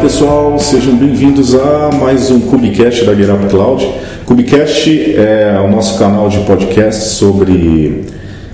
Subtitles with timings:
[0.00, 3.88] Pessoal, sejam bem-vindos a mais um Cubicast da GetUp Cloud.
[4.24, 8.04] Cubicast é o nosso canal de podcast sobre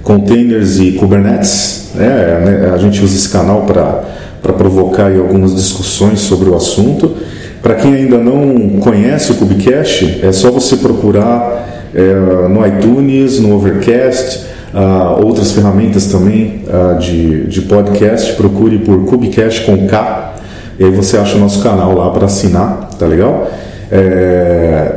[0.03, 1.93] containers e Kubernetes.
[1.97, 7.15] É, né, a gente usa esse canal para provocar algumas discussões sobre o assunto.
[7.63, 13.55] Para quem ainda não conhece o Cubicast, é só você procurar é, no iTunes, no
[13.55, 18.33] Overcast, uh, outras ferramentas também uh, de, de podcast.
[18.33, 20.34] Procure por Cubicast com K
[20.79, 23.51] e aí você acha o nosso canal lá para assinar, tá legal?
[23.91, 24.93] É...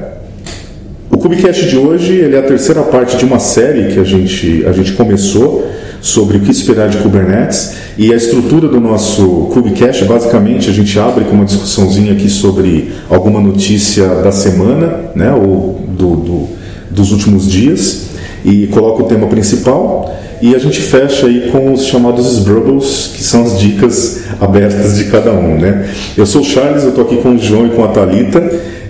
[1.12, 4.66] O Cubicast de hoje ele é a terceira parte de uma série que a gente,
[4.66, 5.68] a gente começou
[6.02, 10.98] sobre o que esperar de Kubernetes e a estrutura do nosso Cubicast, basicamente a gente
[11.00, 16.58] abre com uma discussãozinha aqui sobre alguma notícia da semana, né, ou do, do
[16.98, 18.08] dos últimos dias
[18.44, 23.24] e coloca o tema principal e a gente fecha aí com os chamados Sbrubbles, que
[23.24, 25.90] são as dicas abertas de cada um, né?
[26.16, 28.42] Eu sou o Charles, eu estou aqui com o João e com a Talita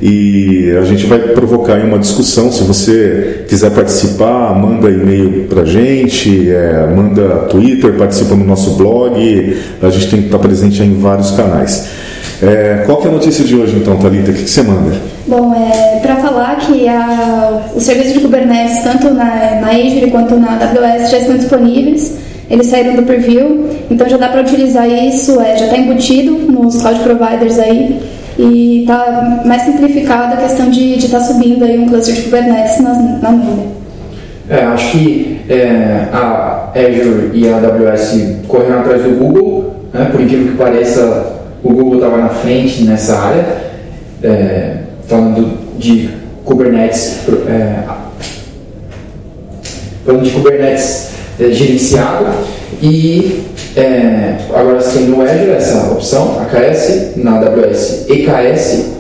[0.02, 2.52] e a gente vai provocar uma discussão.
[2.52, 9.58] Se você quiser participar, manda e-mail para gente, é, manda Twitter, participa no nosso blog.
[9.82, 11.88] A gente tem que estar presente em vários canais.
[12.42, 14.32] É, qual que é a notícia de hoje então, Thalita?
[14.32, 14.96] O que, que você manda?
[15.28, 20.36] Bom, é, para falar que a, os serviços de Kubernetes, tanto na, na Azure quanto
[20.36, 22.18] na AWS, já estão disponíveis.
[22.50, 26.82] Eles saíram do preview, então já dá para utilizar isso, é, já está embutido nos
[26.82, 28.00] cloud providers aí
[28.40, 32.80] e está mais simplificada a questão de estar tá subindo aí um cluster de Kubernetes
[32.80, 33.68] na, na nuvem.
[34.50, 40.22] É, acho que é, a Azure e a AWS correram atrás do Google, né, por
[40.22, 43.46] incrível que pareça, o Google estava na frente nessa área,
[44.24, 44.78] é,
[45.08, 46.10] falando de
[46.46, 47.84] Kubernetes, é,
[50.06, 52.26] falando de Kubernetes é, gerenciado
[52.82, 53.44] e
[53.76, 58.98] é, agora você tem no Azure essa opção, AKS, na AWS EKS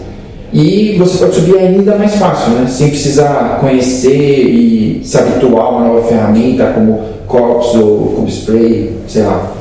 [0.53, 2.67] e você pode subir ainda mais fácil, né?
[2.67, 9.23] sem precisar conhecer e se habituar a uma nova ferramenta como Corps ou KubeSpray, sei
[9.23, 9.56] lá.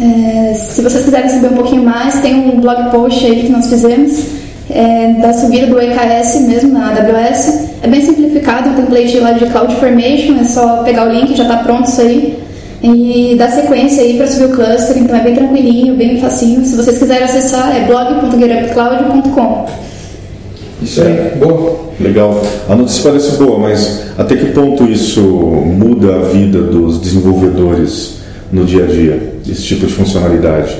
[0.00, 3.68] É, se vocês quiserem saber um pouquinho mais, tem um blog post aí que nós
[3.68, 4.22] fizemos
[4.70, 7.68] é, da subida do EKS mesmo na AWS.
[7.82, 11.58] É bem simplificado, um template lá de CloudFormation, é só pegar o link, já está
[11.58, 12.38] pronto isso aí.
[12.80, 16.64] E dar sequência aí para subir o cluster, então é bem tranquilinho, bem facinho.
[16.64, 19.66] Se vocês quiserem acessar, é blog.getupcloud.com.
[20.80, 21.88] Isso aí, boa.
[21.98, 22.40] Legal.
[22.68, 28.18] A notícia parece boa, mas até que ponto isso muda a vida dos desenvolvedores
[28.52, 30.76] no dia a dia, esse tipo de funcionalidade?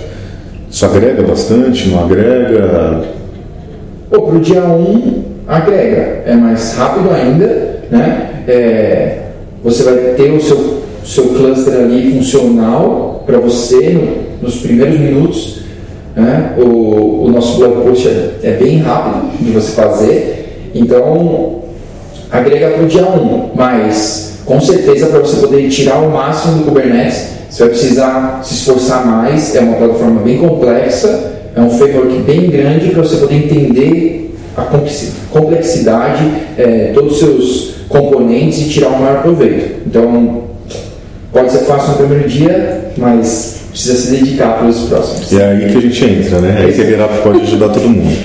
[0.70, 3.04] Isso agrega bastante, não agrega?
[4.10, 6.22] Para o dia 1, um, agrega.
[6.26, 8.44] É mais rápido ainda, né?
[8.46, 9.18] É,
[9.62, 15.62] você vai ter o seu, seu cluster ali funcional para você no, nos primeiros minutos.
[16.14, 16.54] Né?
[16.58, 20.70] O, o nosso blog post é, é bem rápido de você fazer.
[20.74, 21.62] Então,
[22.30, 26.58] agrega para o dia 1, um, mas com certeza para você poder tirar o máximo
[26.58, 31.70] do Kubernetes você vai precisar se esforçar mais, é uma plataforma bem complexa, é um
[31.70, 34.62] framework bem grande para você poder entender a
[35.30, 39.82] complexidade, é, todos os seus componentes e tirar o maior proveito.
[39.86, 40.44] Então,
[41.32, 45.32] pode ser fácil no primeiro dia, mas precisa se dedicar para os próximos.
[45.32, 46.56] E é aí que a gente entra, né?
[46.60, 48.16] É aí que a Gerap pode ajudar todo mundo.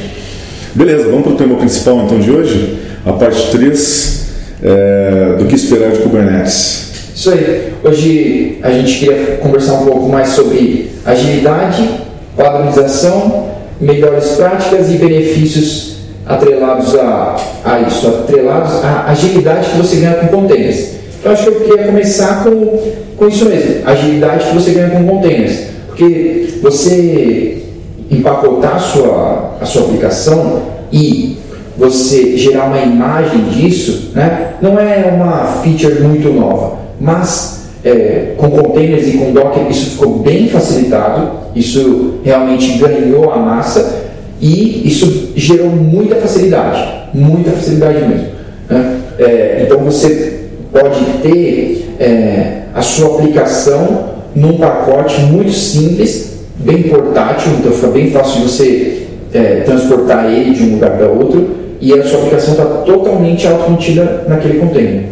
[0.73, 4.25] Beleza, vamos para o tema principal então de hoje, a parte 3
[4.63, 6.82] é, do que esperar de Kubernetes.
[7.15, 7.73] Isso aí.
[7.83, 11.87] Hoje a gente queria conversar um pouco mais sobre agilidade,
[12.35, 17.35] padronização, melhores práticas e benefícios atrelados a,
[17.65, 20.93] a isso, atrelados à agilidade que você ganha com containers.
[21.19, 22.79] Então acho que eu queria começar com,
[23.15, 25.59] com isso mesmo, agilidade que você ganha com containers.
[25.87, 27.63] Porque você
[28.09, 31.37] empacotar a sua, a sua aplicação e
[31.77, 38.49] você gerar uma imagem disso, né, não é uma feature muito nova mas é, com
[38.49, 44.03] containers e com Docker isso ficou bem facilitado, isso realmente ganhou a massa
[44.39, 48.27] e isso gerou muita facilidade, muita facilidade mesmo.
[48.69, 48.99] Né?
[49.19, 57.51] É, então você pode ter é, a sua aplicação num pacote muito simples, bem portátil,
[57.59, 61.93] então fica bem fácil de você é, transportar ele de um lugar para outro e
[61.93, 65.03] a sua aplicação está totalmente autocontida naquele container.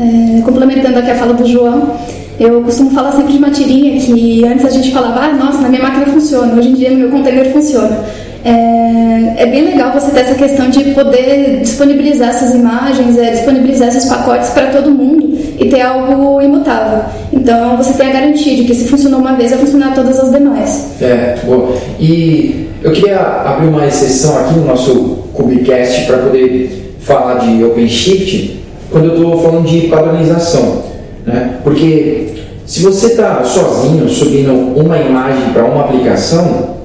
[0.00, 1.94] É, complementando aqui a fala do João,
[2.38, 5.68] eu costumo falar sempre de uma tirinha que antes a gente falava, ah, nossa, na
[5.68, 7.98] minha máquina funciona, hoje em dia no meu container funciona.
[8.42, 13.88] é, é, bem legal você ter essa questão de poder disponibilizar essas imagens, é, disponibilizar
[13.88, 17.04] esses pacotes para todo mundo e ter algo imutável.
[17.30, 20.32] Então você tem a garantia de que se funcionou uma vez, vai funcionar todas as
[20.32, 20.96] demais.
[21.02, 21.76] É, boa.
[21.98, 28.59] E eu queria abrir uma exceção aqui no nosso Cubicast para poder falar de OpenShift
[28.90, 30.82] quando eu estou falando de padronização.
[31.26, 31.58] Né?
[31.62, 32.28] Porque
[32.66, 36.76] se você está sozinho subindo uma imagem para uma aplicação,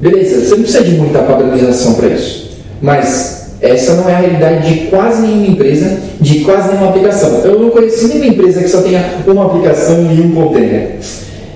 [0.00, 2.50] beleza, você não precisa de muita padronização para isso.
[2.80, 7.40] Mas essa não é a realidade de quase nenhuma empresa, de quase nenhuma aplicação.
[7.44, 10.96] Eu não conheço nenhuma empresa que só tenha uma aplicação e um container.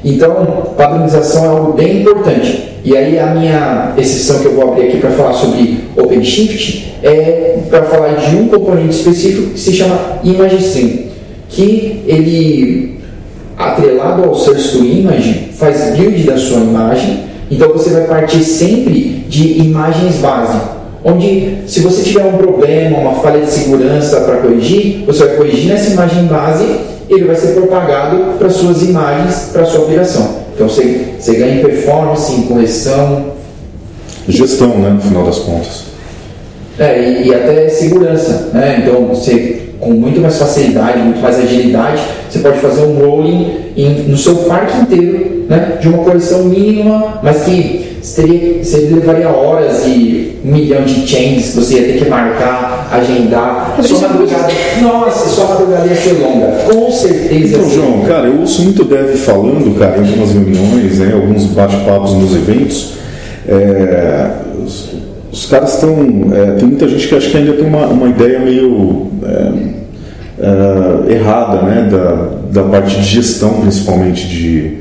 [0.04, 2.70] Então, padronização é algo bem importante.
[2.82, 7.49] E aí a minha exceção que eu vou abrir aqui para falar sobre OpenShift é
[7.70, 11.10] para falar de um componente específico que se chama ImageStream,
[11.48, 12.98] que ele
[13.56, 19.24] atrelado ao source to image faz build da sua imagem, então você vai partir sempre
[19.28, 20.58] de imagens base,
[21.04, 25.68] onde se você tiver um problema, uma falha de segurança para corrigir, você vai corrigir
[25.68, 26.64] nessa imagem base,
[27.08, 30.40] ele vai ser propagado para suas imagens, para sua aplicação.
[30.54, 33.40] Então você, você ganha em performance, em correção.
[34.28, 35.84] Gestão, né, no final das contas.
[36.80, 38.48] É, e, e até segurança.
[38.54, 38.82] Né?
[38.82, 43.90] Então você, com muito mais facilidade, muito mais agilidade, você pode fazer um rolling em,
[44.08, 45.76] no seu parque inteiro, né?
[45.78, 51.50] de uma correção mínima, mas que teria, você levaria horas e um milhão de chains
[51.50, 53.76] que você ia ter que marcar, agendar.
[53.82, 54.48] Sua madrugada,
[54.80, 57.56] nossa, sua madrugada ia ser longa, com certeza.
[57.58, 62.14] Então, João, cara, eu ouço muito dev falando, cara, em algumas reuniões, né, alguns bate-papos
[62.14, 62.94] nos eventos.
[63.46, 64.30] É,
[65.40, 65.96] os, caras estão.
[66.32, 69.10] É, tem muita gente que acha que ainda tem uma, uma ideia meio.
[69.24, 69.80] É,
[70.42, 74.78] é errada né, da, da parte de gestão, principalmente de,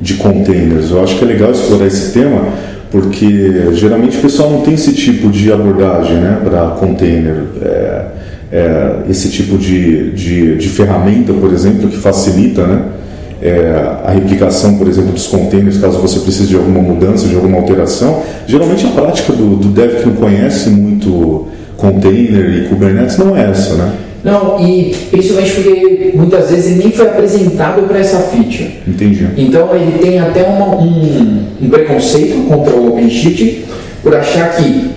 [0.00, 0.90] de containers.
[0.90, 2.44] Eu acho que é legal explorar esse tema,
[2.90, 7.42] porque geralmente o pessoal não tem esse tipo de abordagem né, para container.
[7.62, 8.04] É,
[8.52, 12.82] é, esse tipo de, de, de, ferramenta, por exemplo, que facilita né,
[13.42, 17.58] é, a replicação, por exemplo, dos containers, caso você precise de alguma mudança, de alguma
[17.58, 18.22] alteração.
[18.46, 23.50] Geralmente a prática do, do dev que não conhece muito container e Kubernetes não é
[23.50, 23.92] essa, né?
[24.22, 28.70] Não, e principalmente porque muitas vezes ele nem foi apresentado para essa feature.
[28.86, 29.26] Entendi.
[29.36, 33.64] Então ele tem até uma, um, um, preconceito contra o OpenShift
[34.00, 34.90] por achar que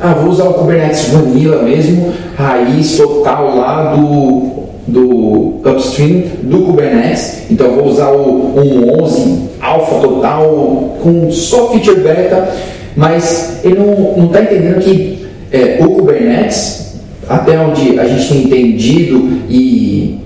[0.00, 4.57] ah, vou usar o Kubernetes Vanilla mesmo, raiz total lá do,
[4.88, 7.42] do upstream do Kubernetes.
[7.50, 12.48] Então vou usar o 1.11 alfa total com só feature beta,
[12.96, 16.88] mas ele não está entendendo que é, o Kubernetes
[17.28, 20.18] até onde a gente tem entendido e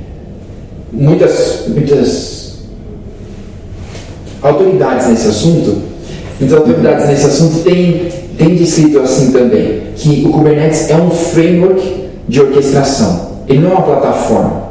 [0.93, 2.59] muitas, muitas
[4.41, 5.83] autoridades nesse assunto,
[6.39, 12.03] muitas autoridades nesse assunto têm, têm descrito assim também, que o Kubernetes é um framework
[12.29, 14.63] de orquestração, ele não é uma plataforma.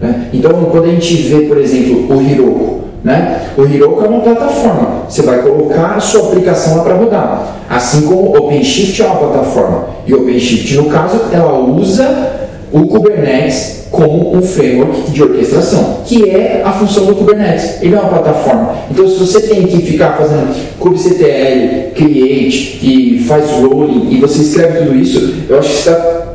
[0.00, 0.28] Né?
[0.32, 3.42] Então, quando a gente vê, por exemplo, o Heroku, né?
[3.56, 7.56] O Heroku é uma plataforma, você vai colocar a sua aplicação lá para rodar.
[7.70, 9.86] Assim como o OpenShift é uma plataforma.
[10.06, 16.28] E o OpenShift, no caso, ela usa o Kubernetes como um framework de orquestração, que
[16.28, 17.82] é a função do Kubernetes.
[17.82, 18.74] Ele é uma plataforma.
[18.90, 24.80] Então, se você tem que ficar fazendo kubectl, create e faz rolling e você escreve
[24.80, 26.27] tudo isso, eu acho que você está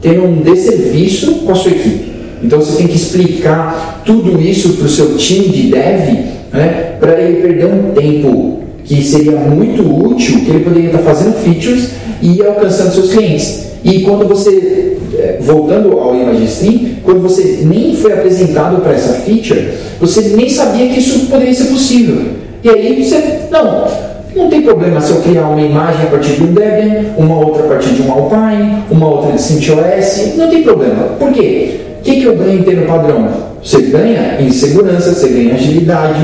[0.00, 2.08] tendo um desserviço com a sua equipe.
[2.42, 7.20] Então você tem que explicar tudo isso para o seu time de dev, né, para
[7.20, 11.90] ele perder um tempo que seria muito útil, que ele poderia estar fazendo features
[12.22, 13.68] e alcançando seus clientes.
[13.84, 19.72] E quando você, é, voltando ao ImageStream, quando você nem foi apresentado para essa feature,
[20.00, 22.22] você nem sabia que isso poderia ser possível.
[22.62, 23.86] E aí você, não,
[24.38, 27.68] não tem problema se eu criar uma imagem a partir um Debian, uma outra a
[27.68, 31.02] partir de um Alpine, uma outra de CentOS, não tem problema.
[31.18, 31.80] Por quê?
[31.98, 33.28] O que, que eu ganho em ter padrão?
[33.62, 36.20] Você ganha em segurança, você ganha em agilidade,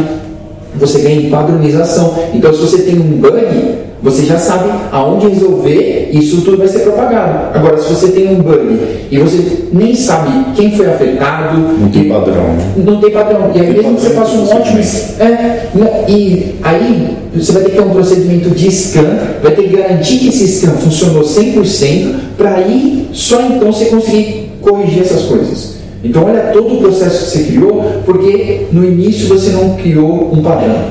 [0.79, 2.15] você ganha em padronização.
[2.33, 6.69] Então, se você tem um bug, você já sabe aonde resolver e isso tudo vai
[6.69, 7.57] ser propagado.
[7.57, 8.79] Agora, se você tem um bug
[9.11, 11.59] e você nem sabe quem foi afetado.
[11.59, 12.45] Não tem padrão.
[12.77, 13.51] Não tem padrão.
[13.55, 14.79] E aí, mesmo que você faça um ótimo.
[15.21, 15.69] É,
[16.09, 20.19] e aí, você vai ter que ter um procedimento de scan, vai ter que garantir
[20.19, 25.75] que esse scan funcionou 100%, para aí só então você conseguir corrigir essas coisas.
[26.05, 30.43] Então, olha todo o processo que você criou, porque no início você não criou um
[30.43, 30.85] padrão.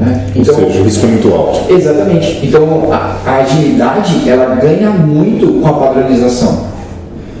[0.00, 0.26] Né?
[0.34, 1.72] Então, Ou seja, o risco é muito alto.
[1.72, 2.40] Exatamente.
[2.42, 6.66] Então, a, a agilidade ela ganha muito com a padronização.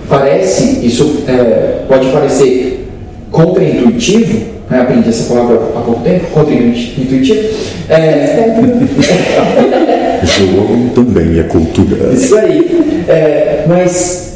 [0.06, 2.90] Parece, isso é, pode parecer
[3.30, 4.82] contraintuitivo, né?
[4.82, 7.48] aprendi essa palavra há pouco tempo, contraintuitivo.
[7.88, 8.52] É,
[10.94, 12.12] também é cultura.
[12.12, 13.04] Isso aí.
[13.08, 14.32] É, mas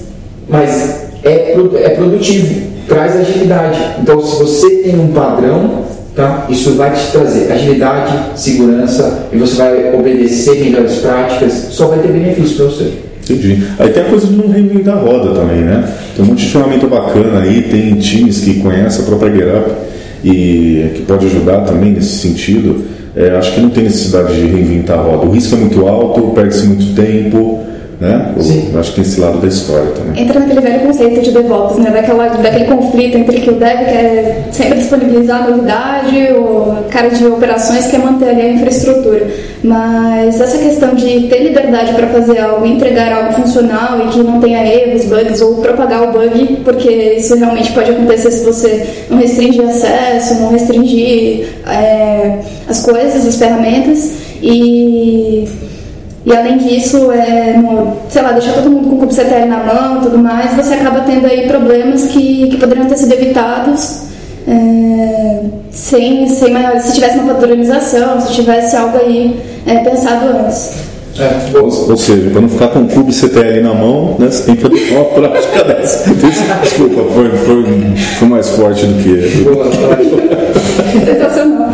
[0.48, 3.78] mas é, é produtivo, traz agilidade.
[4.00, 6.46] Então, se você tem um padrão, tá?
[6.48, 12.08] isso vai te trazer agilidade, segurança e você vai obedecer melhores práticas, só vai ter
[12.08, 12.92] benefício para você.
[13.28, 13.62] Entendi.
[13.78, 15.92] Aí tem a coisa de não reinventar a roda também, né?
[16.14, 19.72] Tem um monte de ferramenta bacana aí, tem times que conhecem a própria GetUp
[20.24, 22.84] e que pode ajudar também nesse sentido.
[23.16, 25.26] É, acho que não tem necessidade de reinventar a roda.
[25.26, 27.65] O risco é muito alto, perde-se muito tempo.
[27.98, 28.34] Né?
[28.72, 30.22] Eu acho que esse lado da história também.
[30.22, 31.90] Entra naquele velho conceito de DevOps, né?
[31.90, 37.26] Daquela, daquele conflito entre que o dev quer sempre disponibilizar a novidade, o cara de
[37.26, 39.26] operações quer manter ali a infraestrutura.
[39.64, 44.40] Mas essa questão de ter liberdade para fazer algo, entregar algo funcional e que não
[44.40, 49.16] tenha erros, bugs, ou propagar o bug, porque isso realmente pode acontecer se você não
[49.16, 54.26] restringir acesso, não restringir é, as coisas, as ferramentas.
[54.42, 55.48] E
[56.26, 59.98] e além disso, é, no, sei lá, deixar todo mundo com o kubectl na mão
[59.98, 64.06] e tudo mais, você acaba tendo aí problemas que, que poderiam ter sido evitados
[64.48, 70.72] é, sem, sem maior, se tivesse uma padronização, se tivesse algo aí é, pensado antes.
[71.16, 74.56] É, ou, ou, seja, para não ficar com o kubectl na mão, né, você tem
[74.56, 76.12] que fazer uma prática dessa.
[76.12, 77.64] Desculpa, foi, foi,
[78.18, 79.44] foi mais forte do que.
[79.44, 79.70] Boa,
[81.04, 81.68] Sensacional.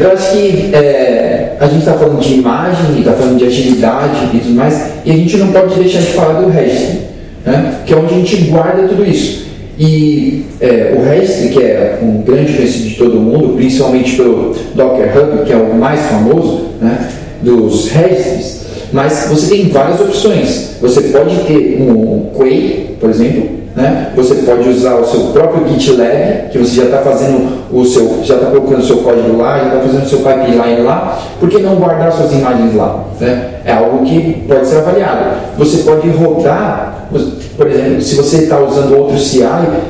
[0.00, 1.21] Eu acho que é,
[1.58, 5.14] a gente está falando de imagem, está falando de agilidade e tudo mais, e a
[5.14, 7.00] gente não pode deixar de falar do registry,
[7.44, 7.78] né?
[7.86, 9.42] que é onde a gente guarda tudo isso.
[9.78, 15.10] E é, o registry, que é um grande conhecido de todo mundo, principalmente pelo Docker
[15.16, 17.10] Hub, que é o mais famoso né,
[17.42, 20.76] dos registries, mas você tem várias opções.
[20.80, 24.12] Você pode ter um Quay, por exemplo, né?
[24.14, 28.34] Você pode usar o seu próprio GitLab, que você já está fazendo o seu, já
[28.34, 31.18] está colocando o seu código lá, já está fazendo o seu pipeline lá.
[31.40, 33.04] Por que não guardar suas imagens lá?
[33.18, 33.50] Né?
[33.64, 35.36] É algo que pode ser avaliado.
[35.56, 37.08] Você pode rodar,
[37.56, 39.42] por exemplo, se você está usando outro CI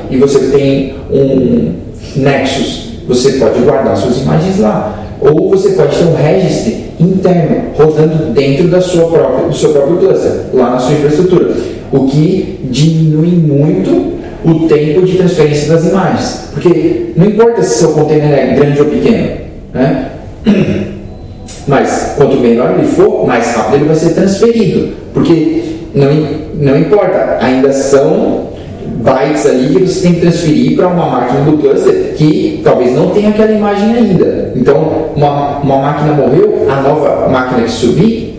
[0.09, 1.73] e você tem um
[2.15, 5.02] Nexus, você pode guardar suas imagens lá.
[5.23, 9.97] Ou você pode ter um registry interno rodando dentro da sua própria, do seu próprio
[9.97, 11.53] cluster, lá na sua infraestrutura
[11.93, 14.13] o que diminui muito
[14.43, 16.49] o tempo de transferência das imagens.
[16.51, 19.37] Porque não importa se seu container é grande ou pequeno,
[19.71, 20.09] né?
[21.67, 24.93] mas quanto menor ele for, mais rápido ele vai ser transferido.
[25.13, 25.63] Porque
[25.93, 26.09] não,
[26.55, 28.47] não importa, ainda são
[29.03, 33.09] bytes ali que você tem que transferir para uma máquina do cluster que talvez não
[33.09, 34.51] tenha aquela imagem ainda.
[34.55, 38.33] Então, uma, uma máquina morreu, a nova máquina que subir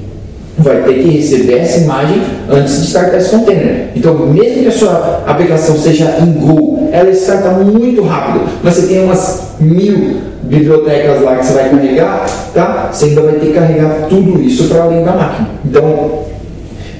[0.58, 3.88] vai ter que receber essa imagem antes de startar esse container.
[3.94, 8.86] Então, mesmo que a sua aplicação seja em Go, ela starta muito rápido, mas você
[8.86, 12.90] tem umas mil bibliotecas lá que você vai carregar, tá?
[12.92, 15.48] Você ainda vai ter que carregar tudo isso para além da máquina.
[15.64, 16.24] Então,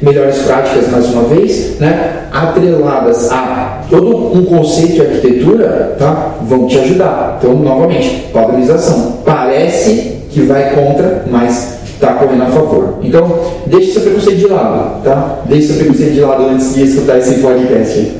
[0.02, 2.24] melhores práticas, mais uma vez, né?
[2.35, 6.35] Atreladas a todo um conceito de arquitetura, tá?
[6.43, 7.38] vão te ajudar.
[7.38, 9.19] Então, novamente, padronização.
[9.25, 12.99] Parece que vai contra, mas está correndo a favor.
[13.03, 15.43] Então, deixe seu preconceito de lado, tá?
[15.47, 18.12] Deixe seu preconceito de lado antes de escutar esse podcast.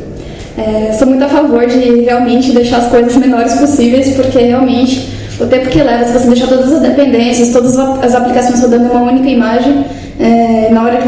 [0.57, 5.47] É, sou muito a favor de realmente deixar as coisas menores possíveis, porque realmente o
[5.47, 9.11] tempo que leva, se você deixar todas as dependências, todas as aplicações rodando em uma
[9.11, 9.85] única imagem,
[10.21, 10.54] é,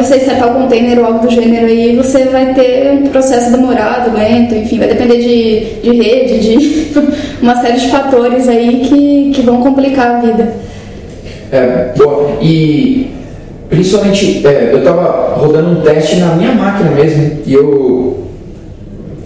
[0.07, 4.15] você startar o container ou algo do gênero aí, você vai ter um processo demorado,
[4.15, 7.01] lento, enfim, vai depender de, de rede, de
[7.43, 10.55] uma série de fatores aí que, que vão complicar a vida.
[11.51, 13.11] É, bom, e
[13.69, 18.27] principalmente é, eu estava rodando um teste na minha máquina mesmo e eu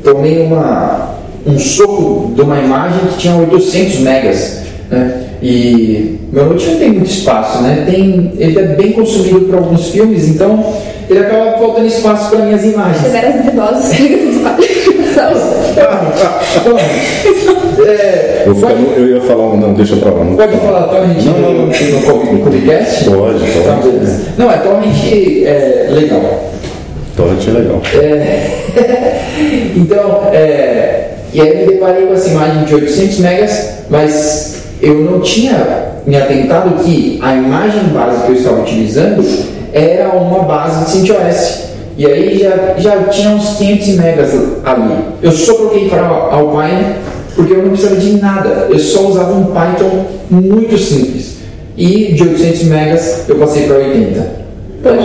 [0.03, 1.15] tomei uma,
[1.47, 4.63] um soco de uma imagem que tinha 800 megas.
[4.91, 5.27] Né?
[5.43, 7.85] E meu note não tem muito espaço, né?
[7.91, 10.75] Tem, ele é bem consumido por alguns filmes, então
[11.09, 13.05] ele acaba faltando espaço para minhas imagens.
[13.05, 13.37] Fizeram as
[17.87, 20.25] é, eu, ficar, eu ia falar, não, deixa pra lá.
[20.25, 23.05] Não pode falar torrent não, não, não, no, no podcast?
[23.05, 23.65] Pode, pode.
[23.65, 23.81] Tá,
[24.37, 25.13] não, é torrent
[25.47, 26.51] é, legal.
[27.17, 27.83] Torrent é legal.
[27.95, 28.51] É,
[29.77, 35.21] então, é, e aí me deparei com essa imagem de 800 megas, mas eu não
[35.21, 39.25] tinha me atentado que a imagem base que eu estava utilizando
[39.73, 41.71] era uma base de CentOS.
[41.97, 44.31] E aí já, já tinha uns 500 megas
[44.65, 45.05] ali.
[45.23, 46.95] Eu só troquei para Alpine
[47.35, 48.67] porque eu não precisava de nada.
[48.71, 51.37] Eu só usava um Python muito simples.
[51.77, 54.41] E de 800 megas eu passei para 80.
[54.81, 54.97] Então,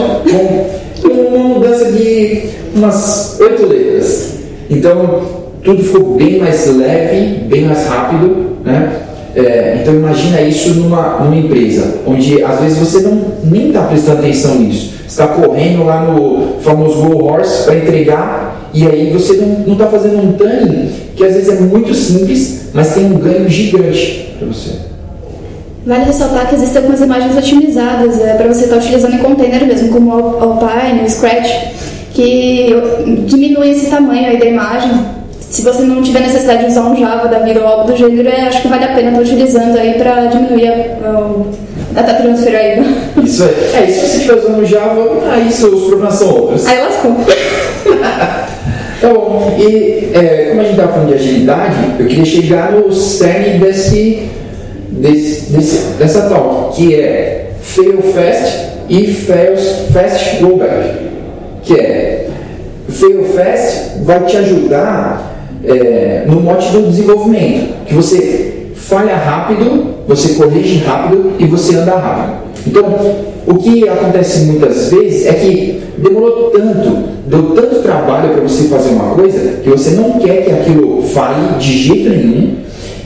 [1.04, 4.36] uma mudança de umas 8 letras.
[4.70, 5.22] Então,
[5.64, 9.05] tudo ficou bem mais leve, bem mais rápido, né?
[9.36, 14.20] É, então imagina isso numa, numa empresa, onde às vezes você não nem está prestando
[14.20, 14.96] atenção nisso.
[15.06, 19.34] Está correndo lá no famoso Go Horse para entregar e aí você
[19.66, 23.48] não está fazendo um tanning que às vezes é muito simples, mas tem um ganho
[23.50, 24.72] gigante para você.
[25.86, 29.66] Vale ressaltar que existem algumas imagens otimizadas é, para você estar tá utilizando em container
[29.68, 31.52] mesmo, como o Alpine, o Scratch,
[32.14, 32.68] que
[33.28, 34.92] diminuem esse tamanho aí da imagem
[35.56, 38.28] se você não tiver necessidade de usar um Java da vida ou algo do gênero,
[38.28, 40.70] é, acho que vale a pena estar utilizando aí para diminuir
[41.02, 41.48] o
[41.94, 42.84] data transfer aí.
[43.24, 46.68] Isso é, é, e se você estiver usando Java, aí seus problemas são outros.
[46.68, 47.16] Aí lascou.
[49.00, 52.92] tá bom, e é, como a gente estava falando de agilidade, eu queria chegar no
[52.92, 54.28] cerne desse,
[54.90, 58.60] desse, desse, dessa talk, que é fail fast
[58.90, 59.56] e fail
[59.94, 60.98] fast rollback,
[61.64, 62.28] que é
[62.90, 65.35] fail fast vai te ajudar
[65.68, 71.96] é, no mote do desenvolvimento, que você falha rápido, você corrige rápido e você anda
[71.96, 72.46] rápido.
[72.68, 72.84] Então,
[73.48, 78.90] o que acontece muitas vezes é que demorou tanto, deu tanto trabalho para você fazer
[78.90, 82.56] uma coisa que você não quer que aquilo falhe de jeito nenhum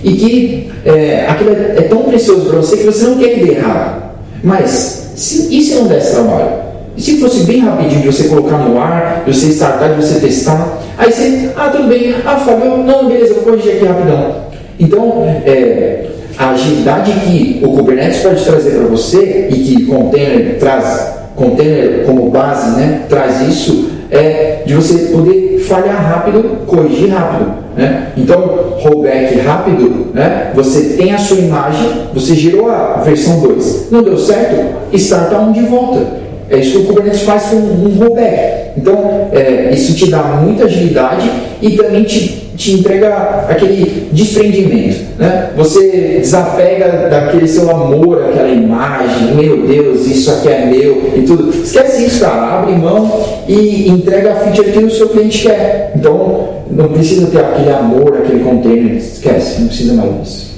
[0.04, 3.46] e que é, aquilo é, é tão precioso para você que você não quer que
[3.46, 4.04] dê errado.
[4.44, 6.69] Mas, se, e se não desse trabalho?
[6.96, 10.20] E se fosse bem rapidinho de você colocar no ar, de você startar, de você
[10.20, 14.36] testar, aí você, ah, tudo bem, ah, Fábio, não, beleza, vou corrigir aqui rapidão.
[14.80, 16.06] Então, é,
[16.38, 22.30] a agilidade que o Kubernetes pode trazer para você e que container traz, container como
[22.30, 27.60] base, né, traz isso, é de você poder falhar rápido, corrigir rápido.
[27.76, 28.12] Né?
[28.18, 30.52] Então, rollback rápido, né?
[30.54, 35.52] você tem a sua imagem, você gerou a versão 2, não deu certo, starta um
[35.52, 36.29] de volta.
[36.50, 38.72] É isso que o Kubernetes faz com um rollback.
[38.78, 41.30] Então, é, isso te dá muita agilidade
[41.62, 45.00] e também te, te entrega aquele desprendimento.
[45.18, 45.50] Né?
[45.56, 51.50] Você desapega daquele seu amor, aquela imagem, meu Deus, isso aqui é meu e tudo.
[51.50, 52.60] Esquece isso, cara.
[52.60, 55.94] Abre mão e entrega a feature que o seu cliente quer.
[55.96, 58.96] Então, não precisa ter aquele amor, aquele container.
[58.96, 60.50] Esquece, não precisa mais disso.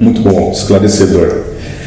[0.00, 1.44] Muito bom, esclarecedor.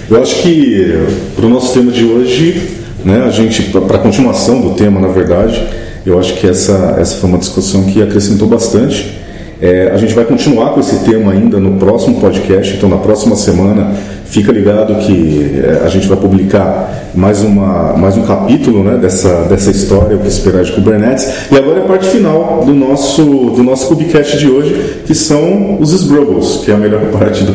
[0.10, 1.06] Eu acho que
[1.36, 3.24] para o nosso tema de hoje né?
[3.26, 5.62] A gente, para continuação do tema, na verdade,
[6.06, 9.18] eu acho que essa, essa foi uma discussão que acrescentou bastante.
[9.62, 13.36] É, a gente vai continuar com esse tema ainda no próximo podcast, então na próxima
[13.36, 13.94] semana
[14.26, 19.44] fica ligado que é, a gente vai publicar mais, uma, mais um capítulo né, dessa,
[19.44, 21.52] dessa história, o que esperar de Kubernetes.
[21.52, 25.78] E agora é a parte final do nosso, do nosso Kubecast de hoje, que são
[25.80, 27.52] os Sbrubbles, que é a melhor parte do,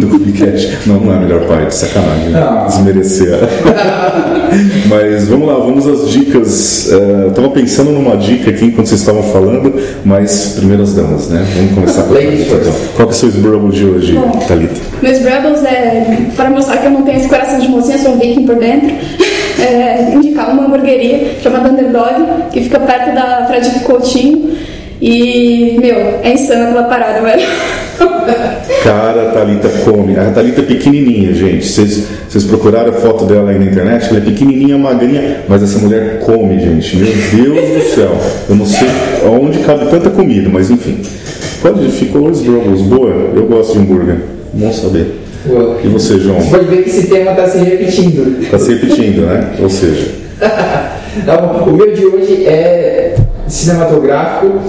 [0.00, 0.78] do Kubecast.
[0.86, 2.40] Não, não é a melhor parte, sacanagem, né?
[2.40, 2.66] Ah.
[2.66, 3.38] desmerecer.
[4.88, 6.90] mas vamos lá, vamos às dicas.
[6.90, 11.46] Uh, Estava pensando numa dica aqui enquanto vocês estavam falando, mas primeiras damas, né?
[11.56, 12.58] Vamos começar com a então.
[12.96, 14.80] Qual que é o seu Sbrubble de hoje, Bom, Thalita?
[15.02, 18.18] Meus Sbrubbles é para mostrar que eu não tenho esse coração de mocinha, sou um
[18.18, 18.94] viking por dentro,
[19.60, 24.56] é, indicar uma hamburgueria chamada Underdog, que fica perto da Frederico Coutinho.
[25.00, 27.42] E, meu, é insano aquela parada, velho.
[28.84, 30.16] Cara, a Thalita come.
[30.16, 31.66] A Thalita é pequenininha, gente.
[31.66, 34.08] Vocês procuraram a foto dela aí na internet?
[34.08, 36.96] Ela é pequenininha, magrinha, mas essa mulher come, gente.
[36.96, 38.16] Meu Deus do céu.
[38.48, 38.88] Eu não sei
[39.28, 41.02] onde cabe tanta comida, mas enfim.
[41.60, 44.18] Quando ficou os boa, eu gosto de hambúrguer.
[44.52, 45.21] Bom saber.
[45.44, 46.40] E você, João?
[46.42, 48.42] Pode ver que esse tema está se repetindo.
[48.42, 49.56] Está se repetindo, né?
[49.60, 50.08] Ou seja.
[51.16, 53.16] então, o meu de hoje é
[53.48, 54.60] cinematográfico.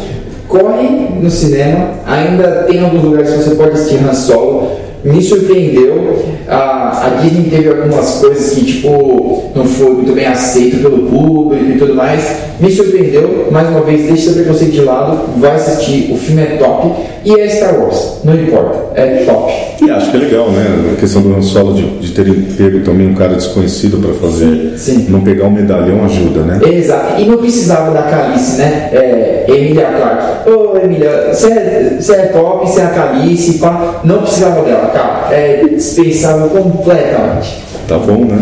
[0.47, 4.62] Corre no cinema, ainda tem alguns lugares que você pode assistir Han Solo.
[5.03, 6.23] Me surpreendeu.
[6.47, 11.65] A, a Disney teve algumas coisas que, tipo, não foi muito bem aceito pelo público
[11.65, 12.23] e tudo mais.
[12.59, 13.47] Me surpreendeu.
[13.51, 15.19] Mais uma vez, deixe seu preconceito de lado.
[15.37, 16.11] Vai assistir.
[16.11, 16.93] O filme é top.
[17.25, 18.19] E é Star Wars.
[18.23, 18.99] Não importa.
[18.99, 19.51] É top.
[19.81, 20.93] E acho que é legal, né?
[20.93, 24.73] A questão do Han Solo de, de terem pego também um cara desconhecido para fazer.
[24.77, 25.05] Sim, sim.
[25.09, 26.59] Não pegar um medalhão ajuda, né?
[26.63, 27.21] Exato.
[27.21, 28.89] E não precisava da Calice, né?
[28.91, 30.49] É, Emilia Clarke.
[30.49, 34.01] Ô, oh, Emilia, você é, é top, você é a Calice, pá.
[34.03, 35.33] Não precisava dela, cara.
[35.33, 37.63] É dispensável completamente.
[37.87, 38.37] Tá bom, né?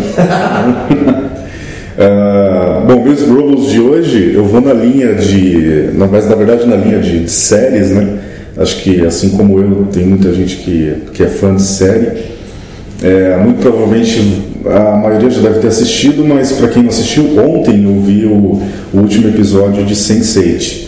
[1.98, 5.90] Uh, bom, meus Brobos de hoje eu vou na linha de.
[5.94, 8.18] Na, mas na verdade na linha de, de séries, né?
[8.56, 12.32] Acho que, assim como eu, tem muita gente que, que é fã de série.
[13.02, 17.84] É, muito provavelmente a maioria já deve ter assistido, mas para quem não assistiu, ontem
[17.84, 18.62] eu vi o,
[18.92, 20.81] o último episódio de Sense8.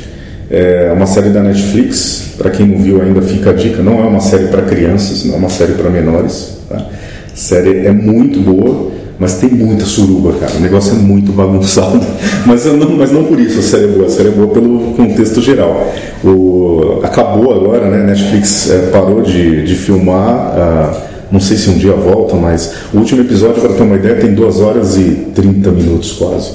[0.57, 4.07] É uma série da Netflix, para quem não viu ainda fica a dica, não é
[4.07, 6.59] uma série para crianças, não é uma série para menores.
[6.69, 6.77] Tá?
[6.77, 10.53] A série é muito boa, mas tem muita suruba, cara.
[10.57, 12.01] O negócio é muito bagunçado.
[12.47, 14.93] Mas não, mas não por isso a série é boa, a série é boa pelo
[14.93, 15.93] contexto geral.
[16.23, 18.05] O, acabou agora, né?
[18.05, 20.53] Netflix é, parou de, de filmar.
[20.53, 24.17] Uh, não sei se um dia volta, mas o último episódio, para ter uma ideia,
[24.17, 26.53] tem 2 horas e 30 minutos quase.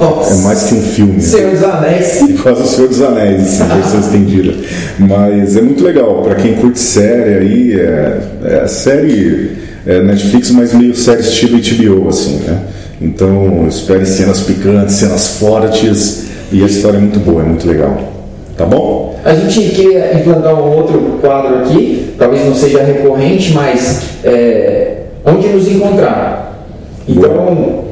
[0.00, 0.34] Nossa.
[0.34, 1.20] É mais que um filme.
[1.20, 2.20] Senhor dos Anéis.
[2.22, 4.54] E quase o Senhor dos Anéis, assim, versão estendida.
[4.98, 10.74] Mas é muito legal, para quem curte série aí, é, é série é Netflix, mas
[10.74, 12.60] meio série estilo HBO, assim, né?
[13.00, 17.96] Então espere cenas picantes, cenas fortes, e a história é muito boa, é muito legal.
[18.56, 19.18] Tá bom?
[19.24, 25.48] A gente queria implantar um outro quadro aqui, talvez não seja recorrente, mas é, onde
[25.48, 26.66] nos encontrar.
[27.08, 27.84] Então,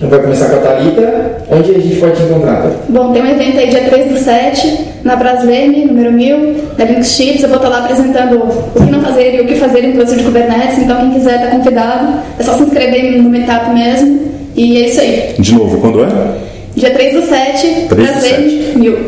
[0.00, 1.31] vai começar com a Thalita.
[1.54, 2.70] Onde a gente pode te encontrar?
[2.88, 7.08] Bom, tem um evento aí dia 3 do 7, na Brasleme, número 1000, da Linux
[7.08, 7.42] Chips.
[7.42, 8.42] Eu vou estar lá apresentando
[8.74, 10.78] o que não fazer e o que fazer em produção de Kubernetes.
[10.78, 12.20] Então, quem quiser está convidado.
[12.38, 14.32] É só se inscrever no Meetup mesmo.
[14.56, 15.34] E é isso aí.
[15.38, 16.08] De novo, quando é?
[16.74, 18.98] Dia 3 do 7, Brasleme, 1000.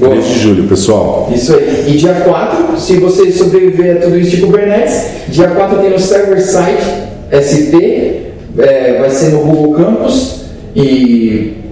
[0.00, 1.30] 3 de julho, pessoal.
[1.32, 1.84] Isso aí.
[1.86, 6.00] E dia 4, se você sobreviver a tudo isso de Kubernetes, dia 4 tem o
[6.00, 6.82] Server Site
[7.30, 11.65] SP, é, vai ser no Google Campus e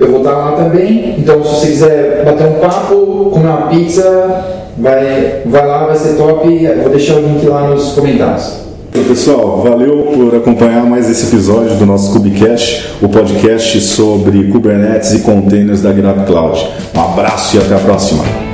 [0.00, 1.16] eu vou estar lá também.
[1.18, 4.44] Então, se você quiser bater um papo, comer uma pizza,
[4.76, 6.48] vai, vai lá, vai ser top.
[6.82, 8.68] Vou deixar o link lá nos comentários.
[9.06, 15.20] Pessoal, valeu por acompanhar mais esse episódio do nosso Kubecast, o podcast sobre Kubernetes e
[15.20, 16.68] containers da GitHub Cloud.
[16.94, 18.47] Um abraço e até a próxima.